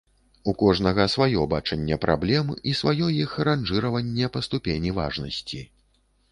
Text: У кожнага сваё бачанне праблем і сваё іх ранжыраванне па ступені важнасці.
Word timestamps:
У 0.51 0.53
кожнага 0.61 1.05
сваё 1.15 1.43
бачанне 1.51 1.99
праблем 2.07 2.49
і 2.73 2.75
сваё 2.81 3.11
іх 3.23 3.37
ранжыраванне 3.47 4.33
па 4.39 4.45
ступені 4.51 4.99
важнасці. 5.01 5.65